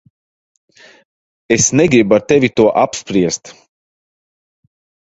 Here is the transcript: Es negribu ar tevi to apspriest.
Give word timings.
Es 1.57 1.67
negribu 1.81 2.17
ar 2.17 2.23
tevi 2.29 2.49
to 2.57 2.65
apspriest. 2.87 3.43